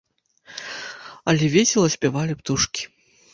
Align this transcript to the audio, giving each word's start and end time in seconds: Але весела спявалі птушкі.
Але 1.33 1.51
весела 1.57 1.93
спявалі 1.97 2.33
птушкі. 2.41 2.83